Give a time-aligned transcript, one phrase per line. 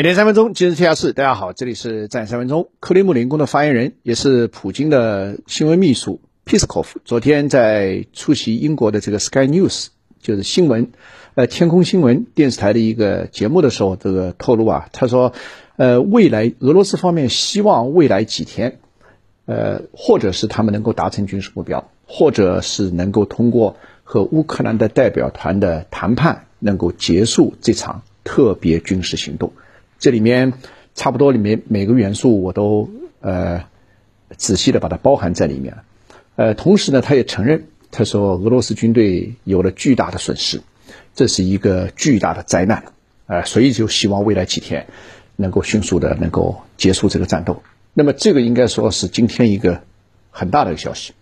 [0.00, 1.12] 每天三分钟，今日天下事。
[1.12, 2.70] 大家好，这里是战三分钟。
[2.80, 9.88] 克里姆林宫的发言人，也是普京的新闻秘书 Piskov，昨天在出席英国的这个 Sky News，
[10.18, 10.92] 就是新闻，
[11.34, 15.34] 呃，天空新闻电视台的一个节目的时候，这个透露啊，他说，
[15.76, 18.78] 呃，未来俄罗斯方面希望未来几天，
[19.44, 29.52] 呃，或者是他们能够达成军事目标，或者是能够通过和乌克兰的代表团的谈判，能够结束这场特别军事行动。
[30.00, 30.54] 这里面
[30.96, 33.64] 差不多里面每个元素我都呃
[34.36, 35.76] 仔细的把它包含在里面，
[36.36, 40.62] 呃，同时呢，他也承认，他说俄罗斯军队有了巨大的损失，
[41.14, 42.84] 这是一个巨大的灾难，
[43.26, 44.86] 呃，所以就希望未来几天
[45.36, 47.62] 能够迅速的能够结束这个战斗。
[47.92, 49.82] 那么这个应该说是今天一个
[50.30, 51.12] 很大的一个消息，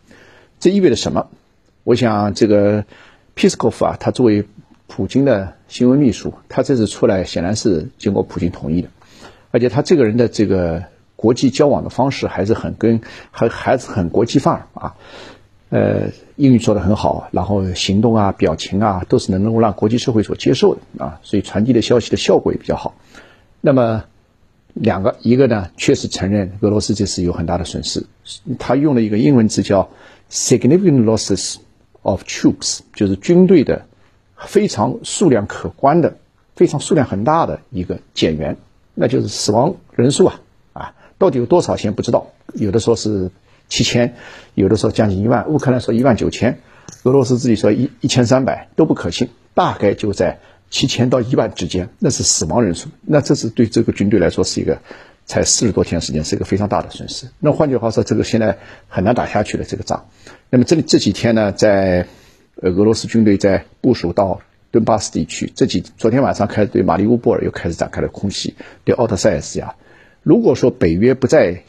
[0.60, 1.28] 这意味着什么？
[1.82, 2.84] 我想这个
[3.34, 4.44] 皮斯科夫啊，他作为
[4.88, 8.88] 普京的新闻秘书，他这次出来显然是经过普京同意的，
[9.52, 10.82] 而且他这个人的这个
[11.14, 14.96] 国际交往的方式还是很跟还还是很国际范儿啊，
[15.68, 22.94] 呃，英语说的很好，然后行动啊、表情啊都是能够让国际社会所接受的啊，所以传递的消息的效果也比较好。
[23.60, 24.04] 那么
[24.72, 28.06] 两个，一个呢确实承认俄罗斯这次有很大的损失，
[28.58, 29.90] 他用了一个英文词叫
[30.30, 31.56] “significant losses
[32.02, 33.84] of troops”，就是军队的。
[34.46, 36.16] 非常数量可观的，
[36.54, 38.56] 非常数量很大的一个减员，
[38.94, 40.40] 那就是死亡人数啊
[40.72, 43.30] 啊，到底有多少先不知道，有的说是
[43.68, 44.14] 七千，
[44.54, 46.60] 有的说将近一万，乌克兰说一万九千，
[47.02, 50.38] 俄罗斯自己说一一千三百都不可信，大概就在
[50.70, 54.78] 七千到一万之间，那是死亡人数，那这是对这个军队来说是一个
[55.26, 57.26] 才四十多天时间，是一个非常大的损失。
[57.40, 58.58] 那换句话说，这个现在
[58.88, 60.06] 很难打下去的这个仗。
[60.48, 62.06] 那么这里这几天呢，在。
[62.60, 64.40] 呃，俄罗斯军队在部署到
[64.72, 69.76] 顿巴斯地区，这几昨天晚上开始对马里乌波尔又开始展开了空袭，对奥特塞斯呀。
[70.24, 71.62] 如果说北约不再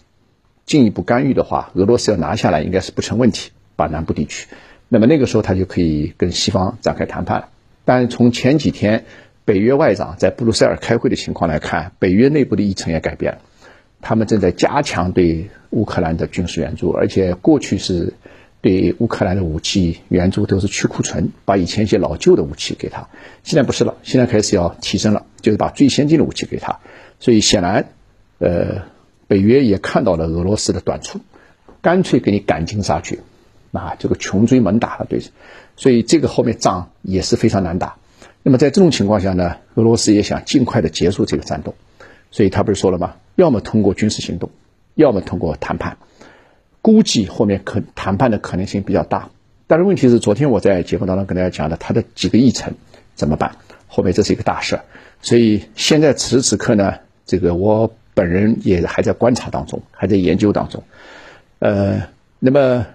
[0.66, 4.48] 进一步干预的话，俄罗斯要拿下来应该是不成问题，把南部地区。
[4.88, 7.50] 那么那个时候他就可以跟西方展开谈判了。
[7.86, 9.06] 但从前几天
[9.46, 13.42] 北约外长在布鲁塞尔开会的情况来看，北约内部的议程也改变了，
[14.02, 18.14] 他们正在加强对乌克兰的军事援助，而且过去是。
[18.62, 23.08] 对乌克兰的武器援助都是去库存，把以前一些老旧的武器给他。
[23.44, 26.80] 现在不是了，现在开始要提升了，就是把最先进的武器给他。
[27.20, 27.90] 所以显然，
[28.40, 28.84] 呃，
[29.28, 31.22] 北约也看到了俄罗斯的短处，
[31.82, 33.20] 干脆给你赶尽杀绝，
[33.72, 35.22] 啊，这个穷追猛打了，对。
[35.78, 37.96] 所以这个后面仗也是非常难打。
[38.44, 41.76] 那么在这种情况下呢，俄罗斯也想尽快的结束这个战斗，
[42.32, 43.16] 所以他不是说了吗？
[43.36, 44.50] 要么通过军事行动，
[44.96, 45.98] 要么通过谈判。
[46.82, 49.30] 估计后面可谈判的可能性比较大，
[49.68, 52.74] 但是问题是，昨天我在节目当中跟大家讲的，他的几个议程
[53.16, 53.58] 怎么办？
[53.88, 54.84] 后面这是一个大事儿，
[55.22, 56.96] 所以现在此时此刻呢，
[57.26, 60.84] 这个我本人也还在观察当中，还在研究当中。
[61.60, 62.04] 呃，
[62.40, 62.86] 那么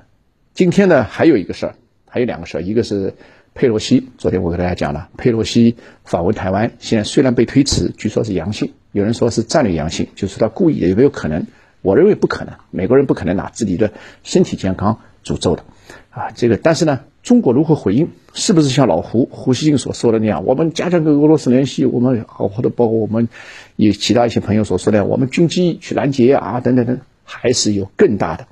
[0.55, 1.75] 今天呢，还有一个事儿，
[2.07, 3.15] 还有两个事儿，一个是
[3.55, 11.47] 佩洛西，昨天我跟大家讲了，佩洛西访问台湾，现在虽然被推迟，据说是阳性，有人说是战略阳性，就是他故意的，有没有可能？
[11.85, 15.65] 我认为不可能，美国人不可能拿自己的身体健康诅咒的，
[16.09, 18.09] 啊，这个，但是呢，中国如何回应？
[18.33, 23.29] 是不是像老胡胡锡进所说的那样，我们加强跟俄罗斯联系，我们或者包括我们
[23.77, 28.47] 有其他一些朋友所说的，我们军机去拦截啊，等等等，还是有更大的、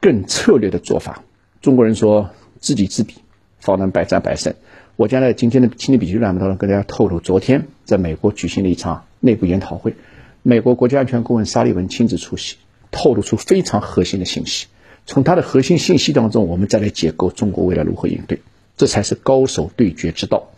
[0.00, 1.24] 更策略的做法？
[1.60, 3.14] 中国人说知己知彼，
[3.58, 4.54] 方能百战百胜。
[4.94, 9.94] 我将在今天的亲历笔记栏目当中跟大家透露，昨天在美国举行了一场内部研讨会。
[10.48, 12.56] 美国国家安全顾问沙利文亲自出席，
[12.90, 14.66] 透露出非常核心的信息。
[15.04, 18.40] 从他的核心信息当中，我们再来解构中国未来如何应对，
[18.74, 20.48] 这才是高手对决之道。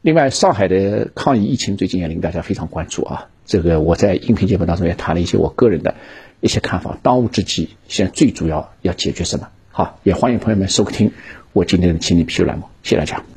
[0.00, 3.28] 另外，上海的抗疫疫情最近也令大家非常关注啊。
[3.46, 5.94] 这个我在音频节目当中也谈了一些我个人的
[6.40, 6.98] 一些看法。
[7.00, 9.48] 当务之急，现在最主要要解决什么？
[9.70, 11.12] 好，也欢迎朋友们收听
[11.52, 12.64] 我今天的亲历必修栏目。
[12.82, 13.24] 谢谢大家。